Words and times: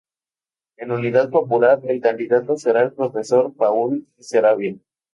En 0.77 0.89
Unidad 0.89 1.29
Popular 1.29 1.79
el 1.83 2.01
candidato 2.01 2.57
será 2.57 2.81
el 2.81 2.93
Profesor 2.93 3.53
Paul 3.55 4.07
Saravia. 4.17 4.77